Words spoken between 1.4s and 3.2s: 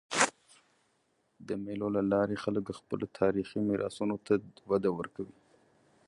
د مېلو له لاري خلک خپلو